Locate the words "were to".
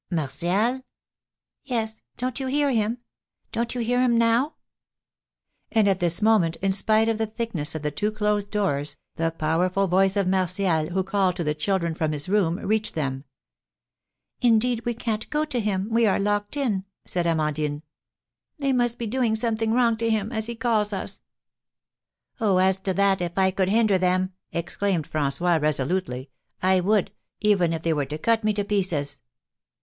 27.93-28.17